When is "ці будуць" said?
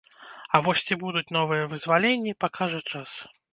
0.87-1.33